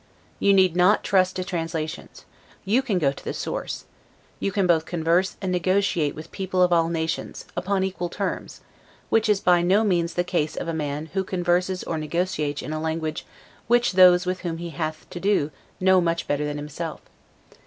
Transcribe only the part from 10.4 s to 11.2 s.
of a man,